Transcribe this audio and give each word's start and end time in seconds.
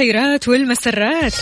الخيرات 0.00 0.48
والمسرات. 0.48 1.34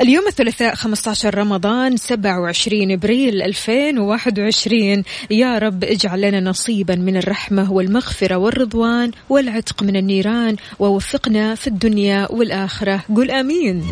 اليوم 0.00 0.26
الثلاثاء 0.26 0.74
15 0.74 1.38
رمضان 1.38 1.96
27 1.96 2.92
إبريل 2.92 3.42
2021 3.42 5.02
يا 5.30 5.58
رب 5.58 5.84
اجعل 5.84 6.20
لنا 6.20 6.40
نصيبا 6.40 6.94
من 6.94 7.16
الرحمة 7.16 7.72
والمغفرة 7.72 8.36
والرضوان 8.36 9.10
والعتق 9.28 9.82
من 9.82 9.96
النيران 9.96 10.56
ووفقنا 10.78 11.54
في 11.54 11.66
الدنيا 11.66 12.28
والآخرة. 12.32 13.04
قل 13.16 13.30
آمين. 13.30 13.84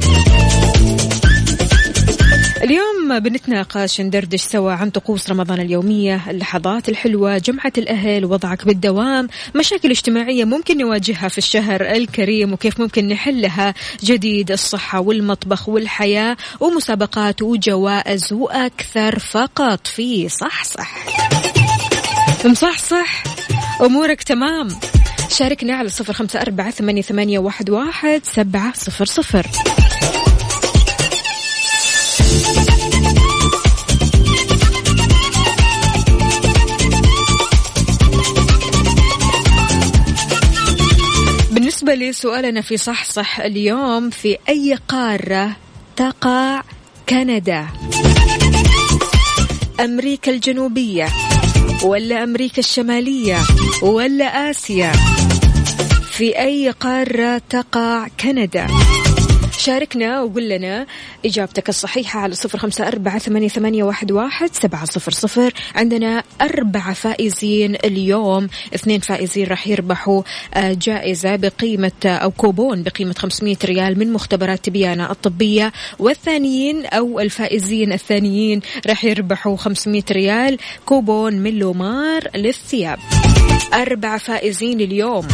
اليوم 2.63 3.19
بنتناقش 3.19 4.01
ندردش 4.01 4.41
سوا 4.41 4.73
عن 4.73 4.91
طقوس 4.91 5.31
رمضان 5.31 5.61
اليومية 5.61 6.31
اللحظات 6.31 6.89
الحلوة 6.89 7.39
جمعة 7.39 7.73
الأهل 7.79 8.25
وضعك 8.25 8.67
بالدوام 8.67 9.29
مشاكل 9.55 9.91
اجتماعية 9.91 10.45
ممكن 10.45 10.79
نواجهها 10.79 11.29
في 11.29 11.39
الشهر 11.39 11.81
الكريم 11.81 12.53
وكيف 12.53 12.81
ممكن 12.81 13.09
نحلها 13.09 13.75
جديد 14.05 14.51
الصحة 14.51 15.01
والمطبخ 15.01 15.69
والحياة 15.69 16.37
ومسابقات 16.61 17.43
وجوائز 17.43 18.33
وأكثر 18.33 19.19
فقط 19.19 19.87
في 19.87 20.29
صح 20.29 20.65
صح 20.65 21.07
مصحصح 22.45 23.25
أمورك 23.81 24.23
تمام. 24.23 24.69
شاركنا 25.29 25.75
على 25.75 25.89
صفر 25.89 26.13
خمسة 26.13 26.41
أربعة 26.41 26.71
ثمانية 26.71 27.39
واحد 27.39 27.71
سبعة 28.25 28.73
صفر 28.75 29.05
صفر. 29.05 29.47
بالنسبة 42.03 42.29
لسؤالنا 42.31 42.61
في 42.61 42.77
صح 42.77 43.05
صح 43.05 43.41
اليوم 43.41 44.11
في 44.11 44.39
أي 44.49 44.79
قارة 44.89 45.57
تقع 45.97 46.63
كندا؟ 47.09 47.67
أمريكا 49.81 50.33
الجنوبية 50.33 51.09
ولا 51.83 52.23
أمريكا 52.23 52.59
الشمالية 52.59 53.39
ولا 53.83 54.51
آسيا؟ 54.51 54.93
في 56.11 56.39
أي 56.39 56.71
قارة 56.71 57.43
تقع 57.51 58.09
كندا؟ 58.21 58.67
شاركنا 59.63 60.23
وقول 60.23 60.49
لنا 60.49 60.87
إجابتك 61.25 61.69
الصحيحة 61.69 62.21
على 62.21 62.35
صفر 62.35 62.59
خمسة 62.59 62.89
أربعة 62.89 63.19
ثمانية, 63.19 63.85
واحد, 63.85 64.13
واحد 64.13 64.55
سبعة 64.55 64.85
صفر 64.85 65.13
صفر. 65.13 65.53
عندنا 65.75 66.23
أربعة 66.41 66.93
فائزين 66.93 67.75
اليوم. 67.75 68.49
اثنين 68.75 69.01
فائزين 69.01 69.47
راح 69.47 69.67
يربحوا 69.69 70.23
آه، 70.55 70.73
جائزة 70.73 71.37
بقيمة 71.37 71.93
أو 72.05 72.31
كوبون 72.31 72.83
بقيمة 72.83 73.15
500 73.19 73.57
ريال 73.65 73.99
من 73.99 74.13
مختبرات 74.13 74.65
تبيانة 74.65 75.11
الطبية. 75.11 75.73
والثانيين 75.99 76.87
أو 76.87 77.21
الفائزين 77.21 77.93
الثانيين 77.93 78.61
راح 78.87 79.05
يربحوا 79.05 79.57
500 79.57 80.03
ريال 80.11 80.59
كوبون 80.87 81.35
من 81.35 81.59
لومار 81.59 82.29
للثياب. 82.35 82.99
أربعة 83.75 84.19
فائزين 84.19 84.81
اليوم. 84.81 85.29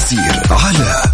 وفاء 0.00 0.10
بوزير 0.10 0.42
على 0.50 1.09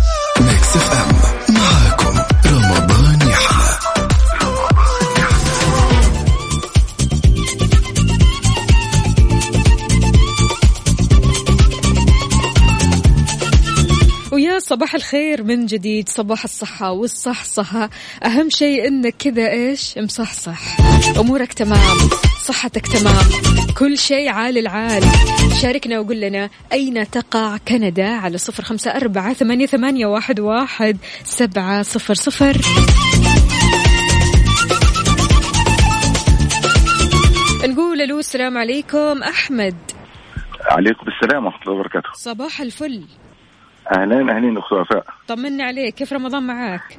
صباح 14.76 14.94
الخير 14.94 15.42
من 15.42 15.66
جديد 15.66 16.09
صباح 16.09 16.44
الصحة 16.44 16.91
والصحصحة. 16.91 17.91
أهم 18.25 18.50
شيء 18.50 18.88
إنك 18.88 19.14
كذا 19.19 19.50
إيش؟ 19.50 19.98
مصحصح. 19.98 20.60
أمورك 21.19 21.53
تمام 21.53 21.97
صحتك 22.44 22.87
تمام 22.87 23.25
كل 23.78 23.98
شيء 23.98 24.28
عال 24.28 24.59
العال. 24.59 25.03
شاركنا 25.62 25.98
وقول 26.00 26.20
لنا 26.20 26.50
أين 26.72 27.10
تقع 27.10 27.56
كندا؟ 27.56 28.09
على 28.09 28.38
صفر 28.38 28.62
خمسة 28.62 28.91
أربعة 28.91 29.32
ثمانية, 29.32 29.66
ثمانية 29.66 30.06
واحد, 30.06 30.41
واحد 30.41 30.98
سبعة 31.25 31.82
صفر 31.82 32.14
صفر. 32.14 32.56
نقول 37.64 38.03
ألو 38.03 38.19
السلام 38.19 38.58
عليكم. 38.58 39.22
أحمد. 39.22 39.76
عليكم 40.70 41.06
السلام 41.08 41.44
ورحمة 41.44 41.62
الله 41.62 41.75
وبركاته. 41.75 42.08
صباح 42.14 42.60
الفل. 42.60 43.03
أهلين 43.93 44.31
أهلين 44.31 44.59
أخت 44.59 44.73
وفاء. 44.73 45.05
طمنا 45.29 45.65
عليك 45.65 45.94
كيف 45.94 46.12
رمضان 46.12 46.43
معاك؟ 46.43 46.99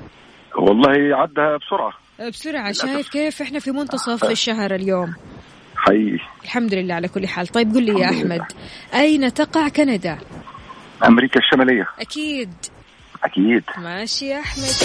والله 0.55 1.17
عدها 1.17 1.57
بسرعة. 1.57 1.93
بسرعة 2.29 2.71
شايف 2.71 3.09
كيف 3.09 3.41
إحنا 3.41 3.59
في 3.59 3.71
منتصف 3.71 4.25
الشهر 4.25 4.75
اليوم؟ 4.75 5.15
حقيقي 5.75 6.19
الحمد 6.43 6.73
لله 6.73 6.95
على 6.95 7.07
كل 7.07 7.27
حال. 7.27 7.47
طيب 7.47 7.75
قل 7.75 7.83
لي 7.83 7.99
يا 7.99 8.09
أحمد 8.09 8.41
أين 8.93 9.33
تقع 9.33 9.67
كندا؟ 9.67 10.17
أمريكا 11.05 11.39
الشمالية. 11.39 11.87
أكيد. 11.99 12.53
أكيد. 13.23 13.63
ماشي 13.77 14.25
يا 14.25 14.39
أحمد. 14.39 14.75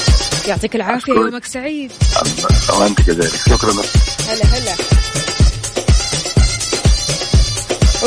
يعطيك 0.49 0.77
العافية 0.77 1.13
يومك 1.13 1.45
سعيد. 1.45 1.93
وأنت 2.81 3.01
كذلك. 3.07 3.37
شكرا. 3.49 3.73
هلا 4.29 4.45
هلا. 4.45 4.75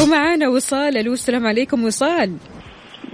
ومعانا 0.03 0.48
وصال 0.50 0.98
ألو 0.98 1.13
السلام 1.13 1.48
عليكم 1.48 1.83
وصال. 1.83 2.38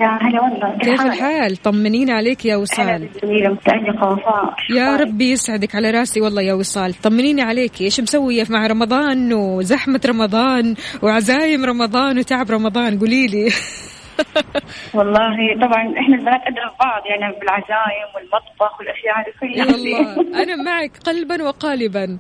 يا 0.02 0.18
هلا 0.22 0.42
والله. 0.42 0.78
كيف 0.78 1.02
الحال؟ 1.02 1.58
طمنينا 1.58 2.14
عليك 2.14 2.46
يا 2.46 2.56
وصال. 2.56 3.10
جميلة 3.24 3.50
متألقة 3.54 4.08
وفاء. 4.08 4.56
يا 4.76 4.96
ربي 4.96 5.32
يسعدك 5.32 5.76
على 5.76 5.92
راسي 5.92 6.22
والله 6.22 6.42
يا 6.42 6.54
وصال. 6.54 6.94
طمنيني 6.94 7.42
عليك 7.42 7.82
إيش 7.82 8.00
مسوية 8.00 8.44
مع 8.50 8.68
رمضان؟ 8.68 9.34
وزحمة 9.34 10.02
رمضان 10.06 10.76
وعزايم 11.04 11.66
رمضان 11.66 12.20
وتعب 12.20 12.52
رمضان. 12.52 13.00
قولي 13.00 13.28
لي. 13.28 13.46
والله 14.98 15.38
طبعا 15.62 15.84
إحنا 16.00 16.16
البنات 16.16 16.42
أدرى 16.48 16.70
بعض 16.80 17.02
يعني 17.06 17.40
بالعزايم 17.40 18.08
والمطبخ 18.16 18.80
والأشياء 18.80 19.16
هذه 19.20 19.34
كلها. 19.40 19.66
والله 19.66 20.44
أنا 20.44 20.56
معك 20.56 20.98
قلبا 21.06 21.44
وقالبا. 21.44 22.18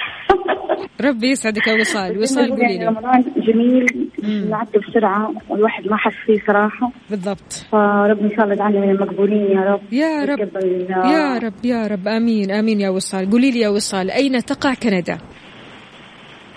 ربي 1.06 1.30
يسعدك 1.30 1.66
يا 1.66 1.74
وصال. 1.74 2.18
وصال 2.18 2.50
قولي 2.50 2.78
لي. 2.78 2.86
رمضان 2.86 3.24
جميل 3.36 4.05
نعدي 4.22 4.78
بسرعة 4.78 5.32
والواحد 5.48 5.86
ما 5.86 5.96
حس 5.96 6.12
فيه 6.26 6.38
صراحة. 6.46 6.90
بالضبط. 7.10 7.66
فرب 7.72 8.18
إن 8.20 8.30
شاء 8.36 8.44
الله 8.44 8.54
يجعلنا 8.54 8.80
من 8.80 8.90
المقبولين 8.90 9.50
يا 9.50 9.60
رب. 9.60 9.80
يا 9.92 10.24
رب. 10.24 10.48
يا 10.90 11.38
رب 11.38 11.64
يا 11.64 11.86
رب. 11.86 12.08
آمين 12.08 12.50
آمين 12.50 12.80
يا 12.80 12.88
وصال. 12.88 13.30
قولي 13.30 13.50
لي 13.50 13.60
يا 13.60 13.68
وصال 13.68 14.10
أين 14.10 14.44
تقع 14.44 14.74
كندا؟ 14.74 15.18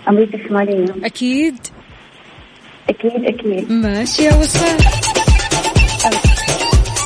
أمريكا 0.10 0.38
الشمالية. 0.38 0.86
أكيد. 1.06 1.56
أكيد 2.90 3.26
أكيد. 3.26 3.72
ماشي 3.72 4.24
يا 4.24 4.36
وصال. 4.36 5.09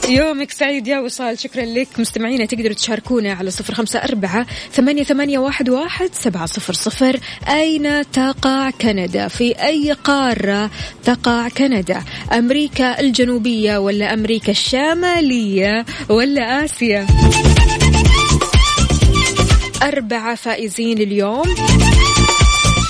يومك 0.09 0.51
سعيد 0.51 0.87
يا 0.87 0.99
وصال. 0.99 1.39
شكرا 1.39 1.65
لك. 1.65 1.87
مستمعينا 1.99 2.45
تقدروا 2.45 2.73
تشاركونا 2.73 3.33
على 3.33 3.51
صفر 3.51 3.73
خمسة 3.73 3.99
أربعة 3.99 4.45
ثمانية, 4.71 5.03
ثمانية 5.03 5.39
واحد, 5.39 5.69
واحد 5.69 6.09
سبعة 6.13 6.45
صفر 6.45 6.73
صفر. 6.73 7.19
أين 7.49 8.11
تقع 8.11 8.69
كندا؟ 8.69 9.27
في 9.27 9.51
أي 9.63 9.91
قارة 9.91 10.69
تقع 11.03 11.49
كندا؟ 11.49 12.03
أمريكا 12.33 12.99
الجنوبية 12.99 13.77
ولا 13.77 14.13
أمريكا 14.13 14.51
الشمالية 14.51 15.85
ولا 16.09 16.65
آسيا؟ 16.65 17.07
أربعة 19.83 20.35
فائزين 20.35 20.97
اليوم. 20.97 21.55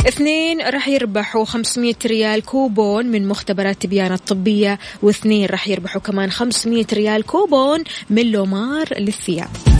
اثنين 0.08 0.62
راح 0.62 0.88
يربحوا 0.88 1.46
500 1.46 1.96
ريال 2.06 2.42
كوبون 2.42 3.06
من 3.06 3.28
مختبرات 3.28 3.82
تبيان 3.82 4.12
الطبية 4.12 4.80
واثنين 5.02 5.46
راح 5.46 5.68
يربحوا 5.68 6.02
كمان 6.02 6.32
500 6.32 6.86
ريال 6.94 7.26
كوبون 7.26 7.84
من 8.10 8.32
لومار 8.32 9.00
للثياب. 9.00 9.73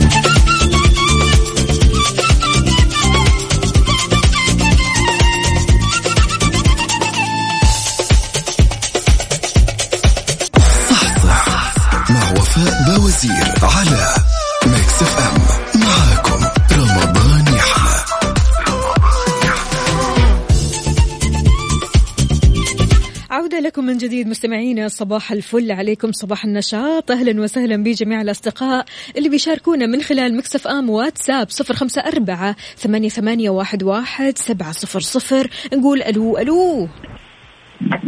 مستمعينا 24.34 24.88
صباح 24.88 25.32
الفل 25.32 25.72
عليكم 25.72 26.12
صباح 26.12 26.44
النشاط. 26.44 27.10
أهلا 27.10 27.42
وسهلا 27.42 27.76
بجميع 27.76 28.20
الأصدقاء 28.20 28.84
اللي 29.16 29.28
بيشاركونا 29.28 29.86
من 29.86 30.00
خلال 30.02 30.36
مكسف 30.36 30.68
آم 30.68 30.90
واتساب 30.90 31.50
صفر 31.50 31.74
خمسة 31.74 32.02
أربعة 32.02 32.56
ثمانية, 32.76 33.08
ثمانية 33.08 33.50
واحد, 33.50 33.82
واحد 33.82 34.38
سبعة 34.38 34.72
صفر 34.72 35.00
صفر. 35.00 35.50
نقول 35.74 36.02
ألو 36.02 36.38
ألو. 36.38 36.88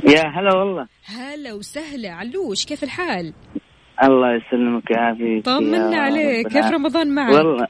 يا 0.08 0.22
هلا 0.26 0.54
والله. 0.54 0.86
هلا 1.04 1.52
وسهلا. 1.52 2.10
علوش 2.10 2.64
كيف 2.64 2.84
الحال؟ 2.84 3.32
الله 4.04 4.36
يسلمك 4.36 4.90
ويعافيك 4.90 5.44
طمنا 5.44 5.96
عليك. 5.96 6.48
كيف 6.48 6.66
رمضان 6.66 7.14
معك؟ 7.14 7.34
والله 7.34 7.66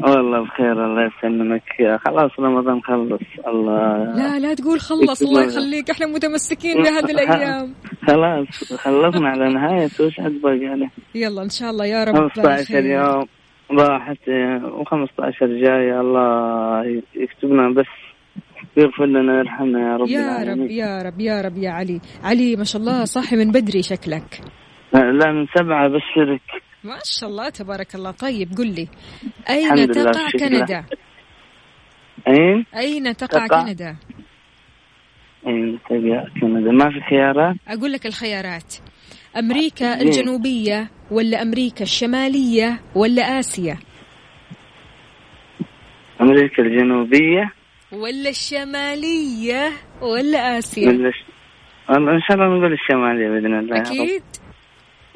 والله 0.00 0.40
بخير 0.44 0.72
الله 0.72 1.10
يسلمك. 1.18 1.98
خلاص 2.06 2.30
رمضان 2.38 2.80
خلص. 2.82 3.20
الله 3.46 4.14
لا 4.14 4.38
لا 4.38 4.54
تقول 4.54 4.80
خلص 4.80 5.22
الله 5.22 5.42
يخليك. 5.44 5.90
إحنا 5.90 6.06
متمسكين 6.06 6.82
بهذه 6.82 7.10
الأيام. 7.10 7.74
خلاص 8.06 8.74
خلصنا 8.74 9.28
على 9.28 9.54
نهاية. 9.54 9.90
وش 10.00 10.20
عاد 10.20 10.40
باقي 10.42 10.66
عليه؟ 10.66 10.90
يلا 11.14 11.42
إن 11.42 11.48
شاء 11.48 11.70
الله 11.70 11.86
يا 11.86 12.04
رب 12.04 12.28
15 12.28 12.84
يوم. 12.84 13.26
راحت 13.70 14.18
و15 14.80 15.44
جاية 15.44 16.00
الله 16.00 17.02
يكتبنا 17.14 17.70
بس 17.70 17.86
يغفر 18.76 19.06
لنا 19.06 19.32
ويرحمنا 19.32 19.92
يا 19.92 19.96
رب 19.96 20.08
يا. 20.08 20.44
رب 20.44 20.70
يا 20.70 21.02
رب 21.02 21.20
يا 21.20 21.40
رب 21.40 21.56
يا 21.56 21.70
علي. 21.70 22.00
علي 22.24 22.56
ما 22.56 22.64
شاء 22.64 22.82
الله 22.82 23.04
صاحي 23.04 23.36
من 23.36 23.50
بدري 23.50 23.82
شكلك. 23.82 24.40
لا 24.92 25.32
من 25.32 25.46
سبعة 25.58 25.88
بشرك. 25.88 26.63
ما 26.84 26.98
شاء 27.04 27.30
الله 27.30 27.48
تبارك 27.48 27.94
الله. 27.94 28.10
طيب 28.10 28.48
قل 28.58 28.74
لي. 28.74 28.88
أين 29.50 29.88
تقع 29.88 30.30
كندا؟ 30.30 30.84
أين؟ 32.28 32.66
أين 32.76 33.16
تقع, 33.16 33.46
تقع. 33.46 33.62
كندا؟ 33.62 33.96
أين 35.46 35.78
تقع 35.88 36.24
كندا؟ 36.40 36.70
ما 36.70 36.90
في 36.90 37.00
خيارات؟ 37.10 37.56
أقول 37.68 37.92
لك 37.92 38.06
الخيارات. 38.06 38.74
أمريكا 39.36 40.00
الجنوبية 40.00 40.90
ولا 41.10 41.42
أمريكا 41.42 41.82
الشمالية 41.82 42.80
ولا 42.94 43.22
آسيا؟ 43.38 43.78
أمريكا 46.20 46.62
الجنوبية 46.62 47.52
ولا 47.92 48.28
الشمالية 48.28 49.72
ولا 50.02 50.58
آسيا؟ 50.58 50.88
ولا 50.88 51.10
ش... 51.10 51.24
إن 51.90 52.20
شاء 52.28 52.36
الله 52.36 52.58
نقول 52.58 52.72
الشمالية 52.72 53.28
بإذن 53.28 53.58
الله 53.58 53.80
أكيد. 53.80 54.22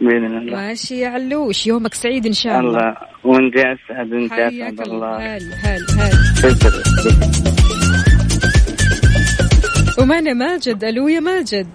بإذن 0.00 0.38
الله. 0.38 0.56
ماشي 0.56 1.00
يا 1.00 1.08
علوش 1.08 1.66
يومك 1.66 1.94
سعيد 1.94 2.26
إن 2.26 2.32
شاء 2.32 2.60
الله. 2.60 2.78
الله. 2.78 2.96
وانت 3.24 3.56
اسعد 3.56 4.12
وانت 4.12 4.32
اسعد 4.32 4.80
الله. 4.80 5.16
هل 5.16 5.42
هل 5.64 5.80
هل. 5.98 6.12
ومعنا 10.02 10.32
ماجد 10.32 10.84
ألو 10.84 11.08
يا 11.08 11.20
ماجد. 11.20 11.68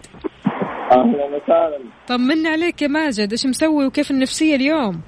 أهلا 0.92 1.26
وسهلا. 1.26 1.80
طمنا 2.08 2.50
عليك 2.50 2.82
يا 2.82 2.88
ماجد 2.88 3.32
إيش 3.32 3.46
مسوي 3.46 3.86
وكيف 3.86 4.12
النفسية 4.12 4.56
اليوم؟ 4.56 5.02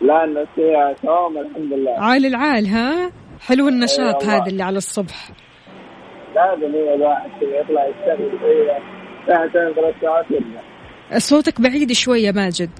لا 0.00 0.24
النفسية 0.24 0.96
تمام 1.02 1.38
الحمد 1.38 1.72
لله. 1.72 1.94
عال 1.98 2.26
العال 2.26 2.66
ها؟ 2.66 3.12
حلو 3.48 3.68
النشاط 3.68 4.24
هذا 4.24 4.46
اللي 4.46 4.62
على 4.62 4.76
الصبح. 4.76 5.30
لازم 6.34 6.74
الواحد 6.94 7.30
يطلع 7.42 7.86
يشتغل 7.86 8.30
ساعتين 9.26 9.74
ثلاث 9.74 9.94
ساعات 10.00 10.30
يرجع 10.30 10.71
صوتك 11.18 11.60
بعيد 11.60 11.92
شوية 11.92 12.32
ماجد. 12.32 12.70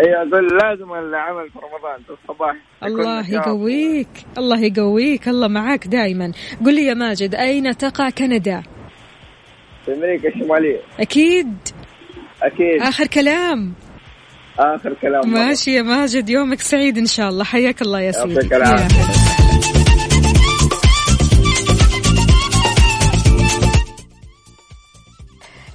اي 0.00 0.14
أقول 0.16 0.46
لازم 0.46 0.92
العمل 0.92 1.50
في 1.50 1.58
رمضان 1.58 2.02
في 2.06 2.10
الصباح. 2.22 2.56
الله 2.84 3.30
يقويك 3.30 4.08
الله 4.38 4.60
يقويك 4.60 5.28
الله 5.28 5.48
معاك 5.48 5.86
دائما 5.86 6.32
قل 6.66 6.74
لي 6.74 6.86
يا 6.86 6.94
ماجد 6.94 7.34
أين 7.34 7.76
تقع 7.76 8.10
كندا؟ 8.10 8.62
في 9.86 9.92
أمريكا 9.94 10.28
الشمالية. 10.28 10.80
أكيد. 11.00 11.56
أكيد. 12.42 12.82
آخر 12.82 13.06
كلام. 13.06 13.72
آخر 14.58 14.94
كلام. 15.02 15.30
ماشي 15.30 15.74
يا 15.74 15.82
ماجد 15.82 16.30
يومك 16.30 16.60
سعيد 16.60 16.98
إن 16.98 17.06
شاء 17.06 17.28
الله. 17.28 17.44
حياك 17.44 17.82
الله 17.82 18.00
يا 18.00 18.12
سيدي. 18.12 19.21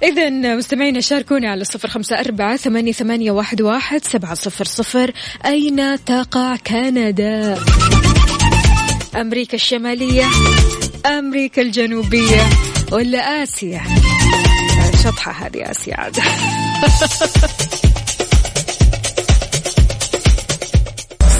إذا 0.02 0.30
مستمعينا 0.30 1.00
شاركونا 1.00 1.50
على 1.50 1.64
صفر 1.64 1.88
خمسة 1.88 2.20
أربعة 2.20 2.56
ثمانية, 2.56 2.92
ثمانية 2.92 3.30
واحد, 3.30 3.62
واحد 3.62 4.04
سبعة 4.04 4.34
صفر 4.34 4.64
صفر 4.64 5.12
أين 5.46 6.04
تقع 6.04 6.56
كندا؟ 6.56 7.58
أمريكا 9.16 9.54
الشمالية 9.54 10.24
أمريكا 11.06 11.62
الجنوبية 11.62 12.48
ولا 12.92 13.42
آسيا؟ 13.42 13.82
شطحة 15.04 15.46
هذه 15.46 15.70
آسيا 15.70 16.00
عاد 16.00 16.16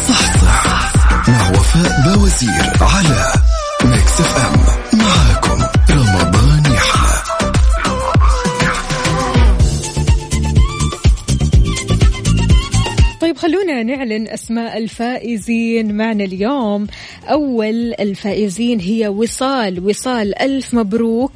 صح 0.09 0.37
صح 0.43 0.93
مع 1.29 1.51
وفاء 1.51 2.01
بوزير 2.05 2.73
على 2.81 3.33
ميكس 3.85 4.21
إف 4.21 4.37
إم 4.37 4.78
نعلن 13.83 14.29
أسماء 14.29 14.79
الفائزين. 14.79 15.97
معنا 15.97 16.25
اليوم 16.25 16.87
أول 17.25 17.95
الفائزين 18.01 18.81
هي 18.81 19.09
وصال. 19.09 19.87
وصال 19.87 20.39
ألف 20.39 20.75
مبروك. 20.75 21.33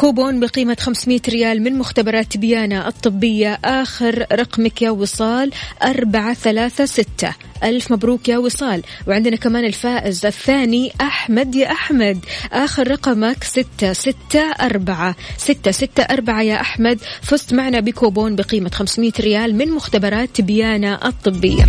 كوبون 0.00 0.40
بقيمة 0.40 0.76
500 0.80 1.20
ريال 1.28 1.62
من 1.62 1.78
مختبرات 1.78 2.36
بيانا 2.36 2.88
الطبية. 2.88 3.58
آخر 3.64 4.26
رقمك 4.32 4.82
يا 4.82 4.90
وصال 4.90 5.50
أربعة 5.82 6.34
ثلاثة 6.34 6.84
ستة. 6.84 7.34
ألف 7.64 7.92
مبروك 7.92 8.28
يا 8.28 8.38
وصال. 8.38 8.82
وعندنا 9.06 9.36
كمان 9.36 9.64
الفائز 9.64 10.26
الثاني 10.26 10.92
أحمد 11.00 11.54
يا 11.54 11.72
أحمد. 11.72 12.18
آخر 12.52 12.90
رقمك 12.90 13.44
ستة 13.44 13.92
ستة 13.92 14.40
أربعة. 14.60 15.16
ستة 15.36 15.70
ستة 15.70 16.02
أربعة 16.02 16.42
يا 16.42 16.60
أحمد. 16.60 16.98
فزت 17.22 17.54
معنا 17.54 17.80
بكوبون 17.80 18.36
بقيمة 18.36 18.70
500 18.70 19.12
ريال 19.20 19.54
من 19.54 19.70
مختبرات 19.70 20.40
بيانا 20.40 21.08
الطبية. 21.08 21.64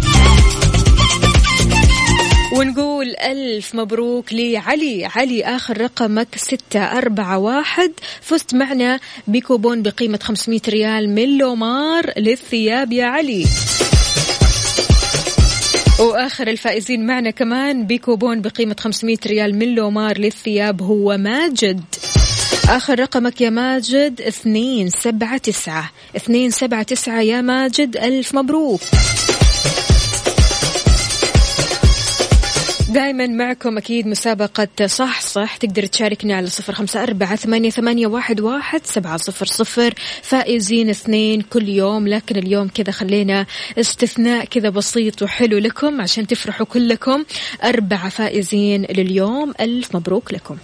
ونقول 2.51 3.15
ألف 3.15 3.75
مبروك 3.75 4.33
لعلي. 4.33 5.05
علي 5.05 5.43
آخر 5.43 5.81
رقمك 5.81 6.27
ستة 6.35 6.79
أربعة 6.79 7.37
واحد. 7.37 7.91
فزت 8.21 8.55
معنا 8.55 8.99
بكوبون 9.27 9.81
بقيمة 9.81 10.19
500 10.23 10.61
ريال 10.69 11.09
من 11.09 11.37
لومار 11.37 12.13
للثياب 12.17 12.91
يا 12.91 13.05
علي. 13.05 13.45
وآخر 15.99 16.47
الفائزين 16.47 17.05
معنا 17.05 17.31
كمان 17.31 17.87
بكوبون 17.87 18.41
بقيمة 18.41 18.75
500 18.79 19.17
ريال 19.27 19.55
من 19.55 19.75
لومار 19.75 20.17
للثياب 20.17 20.81
هو 20.81 21.17
ماجد. 21.17 21.81
آخر 22.69 22.99
رقمك 22.99 23.41
يا 23.41 23.49
ماجد 23.49 24.21
اثنين 24.21 24.89
سبعة 24.89 25.37
تسعة. 25.37 25.91
اثنين 26.15 26.51
سبعة 26.51 26.83
تسعة 26.83 27.21
يا 27.21 27.41
ماجد. 27.41 27.97
ألف 27.97 28.35
مبروك. 28.35 28.81
دائما 32.93 33.27
معكم 33.27 33.77
أكيد 33.77 34.07
مسابقة 34.07 34.87
صح 34.87 35.21
صح. 35.21 35.57
تقدر 35.57 35.85
تشاركنا 35.85 36.35
على 36.35 36.47
صفر 36.47 36.73
خمسة 36.73 37.03
أربعة 37.03 37.35
ثمانية, 37.35 37.69
ثمانية 37.69 38.07
واحد, 38.07 38.41
واحد 38.41 38.81
سبعة 38.83 39.17
صفر 39.17 39.45
صفر. 39.45 39.93
فائزين 40.21 40.89
اثنين 40.89 41.41
كل 41.41 41.69
يوم 41.69 42.07
لكن 42.07 42.35
اليوم 42.35 42.67
كذا 42.67 42.91
خلينا 42.91 43.45
استثناء 43.79 44.45
كذا 44.45 44.69
بسيط 44.69 45.21
وحلو 45.21 45.57
لكم 45.57 46.01
عشان 46.01 46.27
تفرحوا 46.27 46.65
كلكم. 46.65 47.23
أربعة 47.63 48.09
فائزين 48.09 48.85
لليوم. 48.89 49.53
ألف 49.61 49.95
مبروك 49.95 50.33
لكم. 50.33 50.57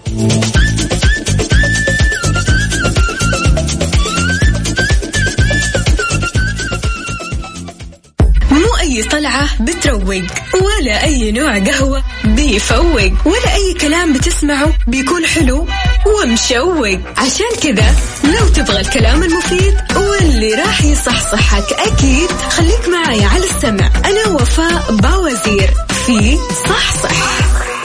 طلعة 9.18 9.64
بتروق 9.64 10.24
ولا 10.54 11.04
أي 11.04 11.32
نوع 11.32 11.60
قهوة 11.60 12.04
بيفوق 12.26 13.12
ولا 13.26 13.56
أي 13.56 13.74
كلام 13.82 14.14
بتسمعه 14.14 14.74
بيكون 14.88 15.26
حلو 15.26 15.68
ومشوق. 16.06 17.00
عشان 17.18 17.52
كذا 17.64 17.96
لو 18.24 18.48
تبغى 18.48 18.82
الكلام 18.82 19.24
المفيد 19.24 19.78
واللي 19.96 20.54
راح 20.54 20.84
يصحصحك 20.84 21.74
أكيد 21.74 22.30
خليك 22.50 22.88
معي 22.88 23.26
على 23.26 23.44
السمع. 23.44 23.90
أنا 24.06 24.28
وفاء 24.28 24.92
باوزير 24.92 25.70
في 26.06 26.38
صحصح. 26.70 27.12
الآن 27.12 27.76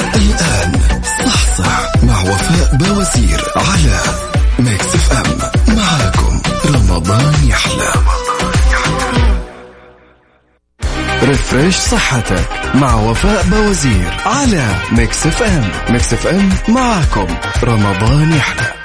ريفريش 11.52 11.76
صحتك 11.76 12.74
مع 12.74 12.94
وفاء 12.94 13.44
بوزير 13.46 14.10
على 14.26 14.74
ميكس 14.92 15.26
اف 15.26 15.42
ام. 15.42 15.70
ميكس 15.90 16.12
اف 16.12 16.26
ام 16.26 16.50
معاكم. 16.68 17.26
رمضان 17.64 18.32
يحلى. 18.32 18.81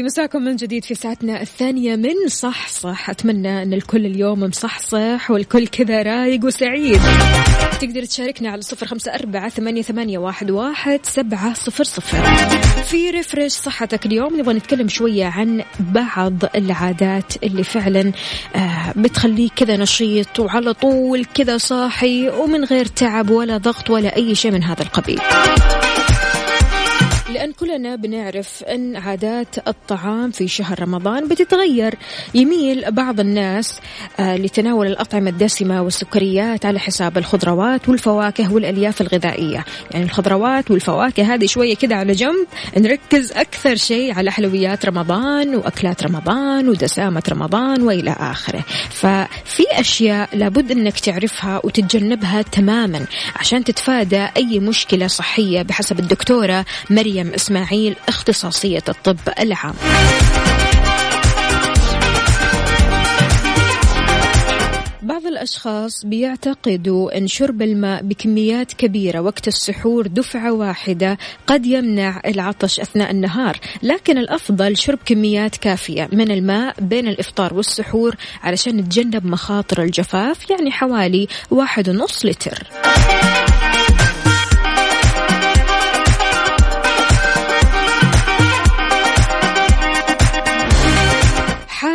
لي 0.00 0.06
مساكم 0.06 0.42
من 0.42 0.56
جديد 0.56 0.84
في 0.84 0.94
ساعتنا 0.94 1.42
الثانية 1.42 1.96
من 1.96 2.28
صح 2.28 2.68
صح 2.68 3.10
أتمنى 3.10 3.62
أن 3.62 3.72
الكل 3.72 4.06
اليوم 4.06 4.40
مصحصح 4.40 5.30
والكل 5.30 5.66
كذا 5.66 6.02
رايق 6.02 6.44
وسعيد. 6.44 7.00
تقدر 7.80 8.04
تشاركنا 8.04 8.50
على 8.50 8.62
صفر 8.62 8.86
خمسة 8.86 9.14
أربعة 9.14 9.48
ثمانية, 9.48 9.82
ثمانية 9.82 10.18
واحد, 10.18 10.50
واحد 10.50 11.00
سبعة 11.02 11.54
صفر 11.54 11.84
صفر. 11.84 12.18
في 12.82 13.10
ريفرش 13.10 13.52
صحتك 13.52 14.06
اليوم 14.06 14.40
نبغى 14.40 14.54
نتكلم 14.54 14.88
شوية 14.88 15.26
عن 15.26 15.64
بعض 15.80 16.32
العادات 16.54 17.32
اللي 17.42 17.64
فعلا 17.64 18.12
آه 18.56 18.92
بتخليك 18.96 19.52
كذا 19.56 19.76
نشيط 19.76 20.40
وعلى 20.40 20.74
طول 20.74 21.24
كذا 21.24 21.58
صاحي 21.58 22.28
ومن 22.28 22.64
غير 22.64 22.86
تعب 22.86 23.30
ولا 23.30 23.56
ضغط 23.56 23.90
ولا 23.90 24.16
أي 24.16 24.34
شيء 24.34 24.50
من 24.50 24.62
هذا 24.62 24.82
القبيل. 24.82 25.20
لأن 27.34 27.52
كلنا 27.52 27.96
بنعرف 27.96 28.62
أن 28.64 28.96
عادات 28.96 29.68
الطعام 29.68 30.30
في 30.30 30.48
شهر 30.48 30.82
رمضان 30.82 31.28
بتتغير. 31.28 31.94
يميل 32.34 32.90
بعض 32.90 33.20
الناس 33.20 33.80
آه، 34.20 34.36
لتناول 34.36 34.86
الأطعمة 34.86 35.30
الدسمة 35.30 35.82
والسكريات 35.82 36.66
على 36.66 36.78
حساب 36.78 37.18
الخضروات 37.18 37.88
والفواكه 37.88 38.52
والألياف 38.52 39.00
الغذائية. 39.00 39.64
يعني 39.90 40.04
الخضروات 40.04 40.70
والفواكه 40.70 41.34
هذه 41.34 41.46
شوية 41.46 41.76
كده 41.76 41.96
على 41.96 42.12
جنب 42.12 42.46
نركز 42.76 43.32
أكثر 43.32 43.76
شيء 43.76 44.14
على 44.14 44.30
حلويات 44.32 44.86
رمضان 44.86 45.54
وأكلات 45.56 46.02
رمضان 46.02 46.68
ودسامة 46.68 47.22
رمضان 47.28 47.82
وإلى 47.82 48.16
آخره. 48.18 48.64
ففي 48.90 49.64
أشياء 49.70 50.28
لابد 50.36 50.70
أنك 50.70 50.98
تعرفها 51.00 51.60
وتتجنبها 51.64 52.42
تماما 52.42 53.06
عشان 53.36 53.64
تتفادى 53.64 54.26
أي 54.36 54.58
مشكلة 54.58 55.06
صحية 55.06 55.62
بحسب 55.62 55.98
الدكتورة 55.98 56.64
مريم 56.90 57.19
إسماعيل 57.28 57.96
اختصاصية 58.08 58.82
الطب 58.88 59.18
العام. 59.38 59.74
بعض 65.02 65.26
الأشخاص 65.26 66.06
بيعتقدوا 66.06 67.18
أن 67.18 67.26
شرب 67.26 67.62
الماء 67.62 68.02
بكميات 68.02 68.72
كبيرة 68.72 69.20
وقت 69.20 69.48
السحور 69.48 70.06
دفعة 70.06 70.52
واحدة 70.52 71.18
قد 71.46 71.66
يمنع 71.66 72.20
العطش 72.26 72.80
أثناء 72.80 73.10
النهار 73.10 73.58
لكن 73.82 74.18
الأفضل 74.18 74.76
شرب 74.76 74.98
كميات 75.04 75.56
كافية 75.56 76.08
من 76.12 76.30
الماء 76.30 76.74
بين 76.80 77.08
الإفطار 77.08 77.54
والسحور 77.54 78.16
علشان 78.42 78.76
نتجنب 78.76 79.26
مخاطر 79.26 79.82
الجفاف 79.82 80.50
يعني 80.50 80.70
حوالي 80.70 81.28
واحد 81.50 81.88
ونص 81.88 82.24
لتر. 82.24 82.66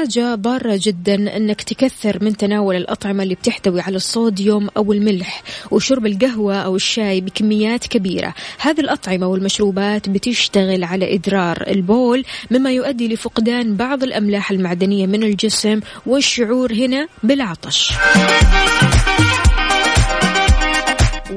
حاجة 0.05 0.35
ضارة 0.35 0.79
جدا 0.81 1.37
أنك 1.37 1.61
تكثر 1.61 2.23
من 2.23 2.37
تناول 2.37 2.75
الأطعمة 2.75 3.23
اللي 3.23 3.35
بتحتوي 3.35 3.81
على 3.81 3.95
الصوديوم 3.95 4.69
أو 4.77 4.93
الملح 4.93 5.43
وشرب 5.71 6.05
القهوة 6.05 6.55
أو 6.55 6.75
الشاي 6.75 7.21
بكميات 7.21 7.87
كبيرة. 7.87 8.33
هذه 8.59 8.79
الأطعمة 8.79 9.27
والمشروبات 9.27 10.09
بتشتغل 10.09 10.83
على 10.83 11.15
إدرار 11.15 11.63
البول 11.67 12.25
مما 12.51 12.71
يؤدي 12.71 13.13
لفقدان 13.13 13.75
بعض 13.75 14.03
الأملاح 14.03 14.51
المعدنية 14.51 15.07
من 15.07 15.23
الجسم 15.23 15.79
والشعور 16.05 16.73
هنا 16.73 17.07
بالعطش. 17.23 17.93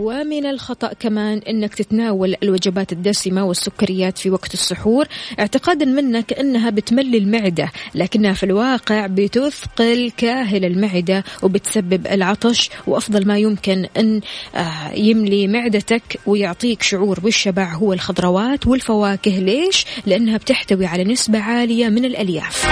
ومن 0.08 0.46
الخطأ 0.46 0.92
كمان 0.92 1.38
أنك 1.38 1.74
تتناول 1.74 2.34
الوجبات 2.42 2.92
الدسمة 2.92 3.44
والسكريات 3.44 4.18
في 4.18 4.30
وقت 4.30 4.54
السحور. 4.54 5.06
اعتقادا 5.40 5.84
منك 5.84 6.32
أنها 6.32 6.70
بتملي 6.70 7.18
المعدة 7.18 7.70
لكنها 7.94 8.32
في 8.32 8.42
الواقع 8.42 9.06
بتثقل 9.06 10.12
كاهل 10.16 10.64
المعدة 10.64 11.24
وبتسبب 11.42 12.06
العطش 12.06 12.70
وأفضل 12.86 13.26
ما 13.26 13.38
يمكن 13.38 13.86
أن 13.96 14.20
آه، 14.54 14.92
يملي 14.94 15.46
معدتك 15.46 16.20
ويعطيك 16.26 16.82
شعور 16.82 17.20
بالشبع 17.20 17.74
هو 17.74 17.92
الخضروات 17.92 18.66
والفواكه. 18.66 19.38
ليش؟ 19.38 19.86
لأنها 20.06 20.36
بتحتوي 20.36 20.86
على 20.86 21.04
نسبة 21.04 21.38
عالية 21.38 21.88
من 21.88 22.04
الألياف. 22.04 22.66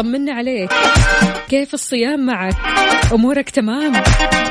طمنا 0.00 0.32
عليك. 0.32 0.70
كيف 1.48 1.74
الصيام 1.74 2.26
معك؟ 2.26 2.56
أمورك 3.12 3.50
تمام؟ 3.50 4.02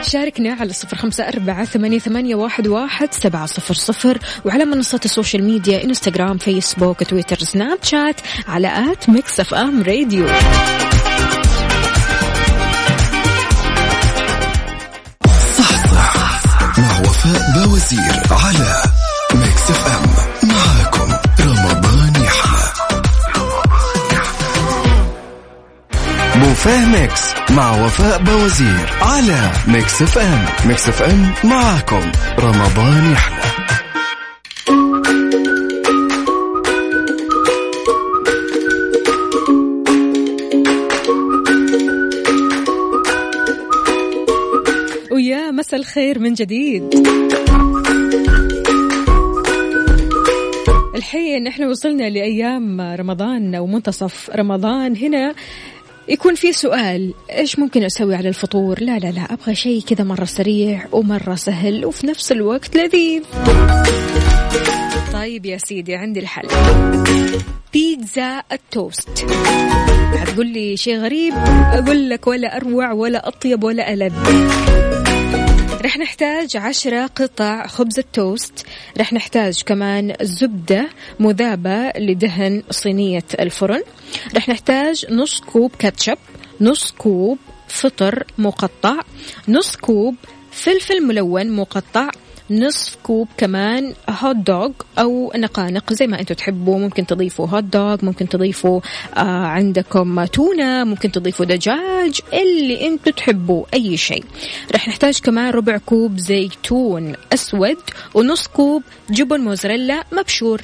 شاركنا 0.02 0.54
على 0.54 0.74
صفر 0.74 0.98
خمسة 0.98 1.28
أربعة 1.28 1.66
ثمانية, 1.66 2.00
ثمانية 2.00 2.36
واحد, 2.36 2.68
واحد 2.68 3.14
سبعة 3.14 3.46
صفر 3.46 3.74
صفر 3.74 4.18
وعلى 4.46 4.66
منصات 4.66 5.06
ال 5.06 5.11
social 5.11 5.44
media 5.44 5.84
إنستغرام 5.84 6.38
فيسبوك 6.38 7.04
تويتر 7.04 7.40
سناب 7.40 7.78
شات 7.84 8.22
على 8.48 8.92
at 8.92 9.10
ميكس 9.10 9.40
أف 9.40 9.54
أم 9.54 9.84
راديو. 9.84 10.28
صح 15.58 15.94
صح 15.94 16.42
مع 16.80 17.00
وفاء 17.00 17.66
بوزير 17.66 18.22
على 18.32 18.82
بوفيه 26.60 26.86
ميكس 26.86 27.34
مع 27.52 27.86
وفاء 27.86 28.24
بوزير 28.24 28.90
على 29.02 29.52
ميكس 29.68 30.02
اف 30.02 30.18
ام 30.18 30.46
ميكس 30.68 30.90
اف 30.90 31.02
ام 31.02 31.34
معاكم. 31.44 32.12
رمضان 32.40 33.12
يحلى. 33.12 33.40
ويا 45.12 45.52
مساء 45.52 45.80
الخير 45.80 46.20
من 46.20 46.34
جديد. 46.34 46.84
الحين 50.96 51.48
إحنا 51.48 51.68
وصلنا 51.68 52.10
لأيام 52.10 52.82
رمضان 52.82 53.56
ومنتصف 53.56 54.30
رمضان. 54.36 54.98
هنا 54.98 55.34
يكون 56.10 56.36
في 56.36 56.54
سؤال 56.54 57.14
إيش 57.32 57.60
ممكن 57.60 57.84
أسوي 57.84 58.16
على 58.16 58.30
الفطور؟ 58.30 58.80
لا 58.82 59.00
لا 59.00 59.12
لا 59.12 59.22
أبغى 59.34 59.56
شيء 59.56 59.82
كذا 59.82 60.04
مرة 60.04 60.26
سريع 60.26 60.86
ومرة 60.92 61.36
سهل 61.36 61.86
وفي 61.86 62.08
نفس 62.08 62.32
الوقت 62.32 62.76
لذيذ. 62.78 63.24
طيب 65.14 65.46
يا 65.46 65.58
سيدي 65.58 65.96
عندي 65.96 66.20
الحل. 66.20 66.48
بيتزا 67.74 68.44
التوست. 68.52 69.26
هتقول 70.14 70.48
لي 70.48 70.78
شيء 70.78 70.98
غريب؟ 70.98 71.34
أقول 71.74 72.10
لك 72.10 72.28
ولا 72.28 72.58
أروع 72.58 72.92
ولا 72.92 73.28
أطيب 73.28 73.64
ولا 73.64 73.94
ألذ. 73.94 74.14
رح 75.90 75.98
نحتاج 75.98 76.58
عشرة 76.58 77.06
قطع 77.06 77.68
خبز 77.68 78.00
التوست. 78.00 78.66
رح 78.98 79.14
نحتاج 79.14 79.62
كمان 79.66 80.16
زبدة 80.22 80.90
مذابة 81.20 81.90
لدهن 81.98 82.64
صينية 82.70 83.24
الفرن. 83.40 83.84
رح 84.36 84.50
نحتاج 84.50 85.06
نص 85.10 85.40
كوب 85.40 85.72
كاتشب 85.80 86.18
نص 86.62 86.92
كوب 86.92 87.38
فطر 87.68 88.24
مقطع 88.38 89.00
نص 89.48 89.76
كوب 89.76 90.16
فلفل 90.52 91.02
ملون 91.04 91.52
مقطع 91.52 92.10
نصف 92.52 92.98
كوب 93.04 93.28
كمان 93.38 93.94
hot 94.10 94.36
dog 94.36 94.72
أو 95.00 95.32
نقانق 95.36 95.94
زي 95.94 96.08
ما 96.08 96.20
أنتم 96.20 96.36
تحبوا. 96.36 96.80
ممكن 96.80 97.06
تضيفوا 97.06 97.48
hot 97.48 97.64
dog 97.64 97.98
ممكن 98.06 98.30
تضيفوا 98.30 98.82
آه 99.18 99.46
عندكم 99.46 100.26
تونة 100.26 100.84
ممكن 100.84 101.12
تضيفوا 101.12 101.46
دجاج 101.46 102.20
اللي 102.34 102.88
أنتم 102.88 103.12
تحبوا 103.12 103.66
أي 103.74 103.98
شيء. 103.98 104.24
رح 104.76 104.88
نحتاج 104.88 105.20
كمان 105.20 105.50
ربع 105.50 105.78
كوب 105.78 106.18
زيتون 106.18 107.14
أسود 107.34 107.78
ونص 108.14 108.48
كوب 108.48 108.84
جبن 109.10 109.40
موزاريلا 109.40 110.04
مبشور. 110.12 110.62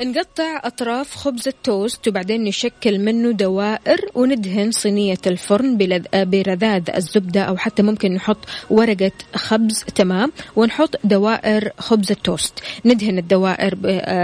نقطع 0.00 0.60
أطراف 0.64 1.14
خبز 1.14 1.48
التوست 1.48 2.08
وبعدين 2.08 2.44
نشكل 2.44 2.98
منه 2.98 3.30
دوائر 3.30 4.00
وندهن 4.14 4.70
صينية 4.70 5.18
الفرن 5.26 5.78
برذاذ 6.14 6.90
الزبدة 6.96 7.42
أو 7.42 7.56
حتى 7.56 7.82
ممكن 7.82 8.12
نحط 8.12 8.38
ورقة 8.70 9.12
خبز 9.34 9.84
تمام؟ 9.94 10.32
ونحط 10.56 10.96
دوائر 11.04 11.70
خبز 11.78 12.10
التوست. 12.10 12.52
ندهن 12.84 13.18
الدوائر 13.18 13.74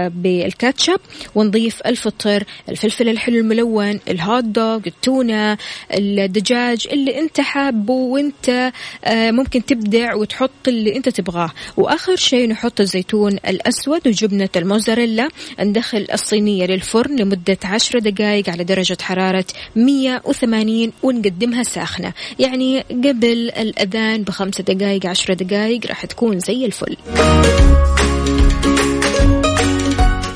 بالكاتشب 0.09 0.99
ونضيف 1.35 1.81
الفطر 1.85 2.43
الفلفل 2.69 3.09
الحلو 3.09 3.37
الملون 3.37 3.99
ال 4.07 4.16
hot 4.16 4.43
dog 4.43 4.79
التونة 4.87 5.57
الدجاج 5.91 6.87
اللي 6.91 7.19
أنت 7.19 7.41
حابه 7.41 7.93
وأنت 7.93 8.71
ممكن 9.09 9.65
تبدع 9.65 10.15
وتحط 10.15 10.67
اللي 10.67 10.95
أنت 10.95 11.09
تبغاه. 11.09 11.51
وآخر 11.77 12.15
شيء 12.15 12.49
نحط 12.49 12.79
الزيتون 12.79 13.33
الأسود 13.33 14.07
وجبنة 14.07 14.49
الموزاريلا. 14.55 15.29
ندخل 15.63 16.07
الصينية 16.13 16.65
للفرن 16.65 17.15
لمدة 17.15 17.57
عشر 17.63 17.99
دقائق 17.99 18.49
على 18.49 18.63
درجة 18.63 18.97
حرارة 19.01 19.45
180 19.75 20.91
ونقدمها 21.03 21.63
ساخنة. 21.63 22.13
يعني 22.39 22.79
قبل 22.79 23.51
الأذان 23.57 24.23
بخمس 24.23 24.61
دقائق 24.61 25.05
عشر 25.05 25.33
دقائق 25.33 25.87
راح 25.87 26.05
تكون 26.05 26.39
زي 26.39 26.65
الفل. 26.65 26.97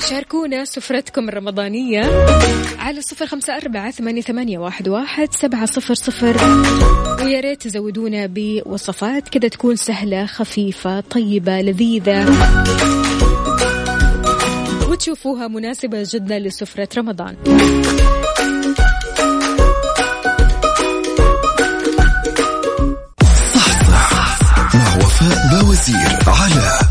شاركونا 0.09 0.65
سفرتكم 0.65 1.29
الرمضانية 1.29 2.01
على 2.79 3.01
صفر 3.01 3.25
خمسة 3.25 3.57
أربعة 3.57 3.91
ثمانية, 3.91 4.21
ثمانية 4.21 4.57
واحد, 4.57 4.87
واحد 4.89 5.33
سبعة 5.33 5.65
صفر 5.65 5.93
صفر. 5.93 6.37
ويا 7.23 7.39
ريت 7.39 7.61
تزودونا 7.61 8.29
بوصفات 8.33 9.29
كذا 9.29 9.47
تكون 9.47 9.75
سهلة 9.75 10.25
خفيفة 10.25 10.99
طيبة 10.99 11.61
لذيذة. 11.61 12.25
وتشوفوها 14.97 15.47
مناسبة 15.47 16.03
جدا 16.13 16.39
لسفرة 16.39 16.89
رمضان. 16.97 17.35
صح 23.55 23.89
صح 23.91 24.39
مع 24.75 24.95
وفاء 24.97 25.61
بوزير 25.61 26.17
على 26.27 26.86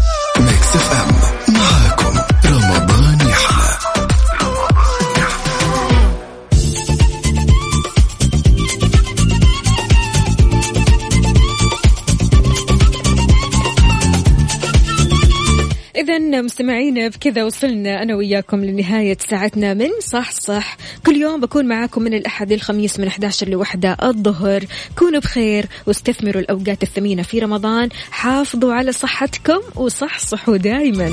إذا 16.06 16.42
مستمعينا 16.42 17.08
بكذا 17.08 17.44
وصلنا 17.44 18.02
أنا 18.02 18.16
وياكم 18.16 18.64
لنهاية 18.64 19.16
ساعتنا 19.30 19.74
من 19.74 19.90
صح 20.00 20.30
صح. 20.30 20.76
كل 21.06 21.16
يوم 21.16 21.40
بكون 21.40 21.66
معاكم 21.68 22.02
من 22.02 22.14
الأحد 22.14 22.52
للخميس 22.52 23.00
من 23.00 23.06
11 23.06 23.48
لوحدة 23.48 23.96
الظهر. 24.02 24.64
كونوا 24.98 25.20
بخير 25.20 25.66
واستثمروا 25.86 26.42
الأوقات 26.42 26.82
الثمينة 26.82 27.22
في 27.22 27.38
رمضان. 27.38 27.88
حافظوا 28.10 28.74
على 28.74 28.92
صحتكم 28.92 29.60
وصحصحوا 29.76 30.56
دائما 30.56 31.12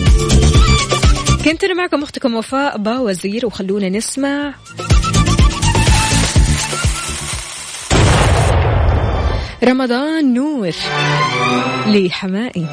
كنت 1.45 1.63
أنا 1.63 1.73
معكم 1.73 2.03
أختكم 2.03 2.35
وفاء 2.35 2.77
باوزير 2.77 3.45
وخلونا 3.45 3.89
نسمع. 3.89 4.53
رمضان 9.63 10.33
نور 10.33 10.71
لحمائي. 11.87 12.67